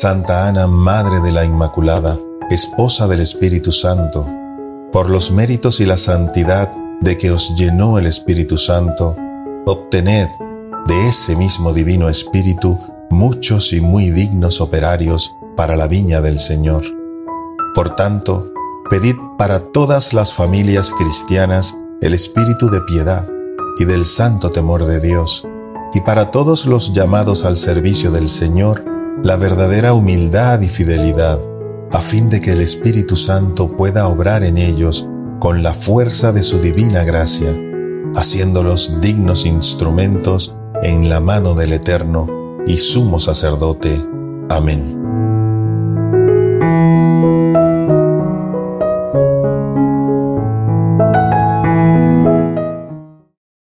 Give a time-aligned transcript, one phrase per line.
[0.00, 2.18] Santa Ana, Madre de la Inmaculada,
[2.48, 4.26] Esposa del Espíritu Santo,
[4.92, 6.70] por los méritos y la santidad
[7.02, 9.14] de que os llenó el Espíritu Santo,
[9.66, 10.26] obtened
[10.86, 12.78] de ese mismo Divino Espíritu
[13.10, 16.82] muchos y muy dignos operarios para la viña del Señor.
[17.74, 18.50] Por tanto,
[18.88, 23.28] pedid para todas las familias cristianas el espíritu de piedad
[23.76, 25.46] y del santo temor de Dios,
[25.92, 28.89] y para todos los llamados al servicio del Señor,
[29.22, 31.38] la verdadera humildad y fidelidad,
[31.92, 35.08] a fin de que el Espíritu Santo pueda obrar en ellos
[35.40, 37.50] con la fuerza de su divina gracia,
[38.14, 42.26] haciéndolos dignos instrumentos en la mano del Eterno
[42.66, 43.90] y sumo sacerdote.
[44.50, 44.99] Amén.